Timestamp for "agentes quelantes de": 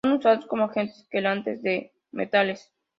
0.63-1.93